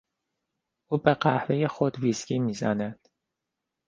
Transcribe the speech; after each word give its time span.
او 0.87 0.97
به 0.97 1.13
قهوهی 1.13 1.67
خود 1.67 1.99
ویسکی 1.99 2.39
میزند. 2.39 3.07